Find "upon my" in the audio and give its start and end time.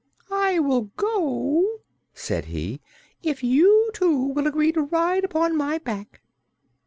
5.23-5.77